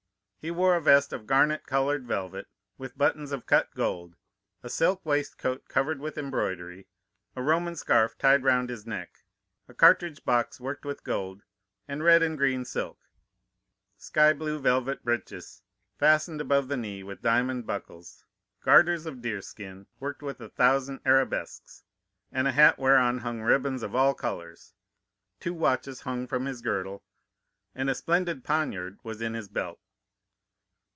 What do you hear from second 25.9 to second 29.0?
hung from his girdle, and a splendid poniard